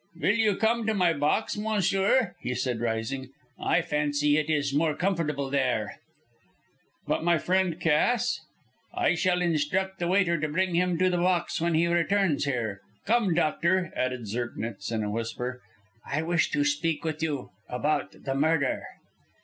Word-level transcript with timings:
"Will 0.19 0.33
you 0.33 0.55
come 0.55 0.87
to 0.87 0.95
my 0.95 1.13
box, 1.13 1.55
monsieur?" 1.55 2.33
he 2.39 2.55
said, 2.55 2.79
rising. 2.79 3.29
"I 3.59 3.83
fancy 3.83 4.35
it 4.35 4.49
is 4.49 4.73
more 4.73 4.95
comfortable 4.95 5.51
there." 5.51 5.99
"But 7.07 7.23
my 7.23 7.37
friend 7.37 7.79
Cass?" 7.79 8.39
"I 8.95 9.13
shall 9.13 9.43
instruct 9.43 9.99
the 9.99 10.07
waiter 10.07 10.39
to 10.39 10.47
bring 10.49 10.73
him 10.73 10.97
to 10.97 11.11
the 11.11 11.17
box 11.17 11.61
when 11.61 11.75
he 11.75 11.85
returns 11.85 12.45
here. 12.45 12.81
Come, 13.05 13.35
doctor," 13.35 13.93
added 13.95 14.25
Zirknitz, 14.25 14.91
in 14.91 15.03
a 15.03 15.11
whisper, 15.11 15.61
"I 16.03 16.23
wish 16.23 16.49
to 16.49 16.63
speak 16.63 17.03
with 17.05 17.21
you 17.21 17.51
about 17.69 18.23
the 18.23 18.33
murder." 18.33 18.85